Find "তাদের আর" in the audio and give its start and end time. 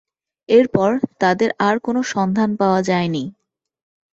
1.21-1.75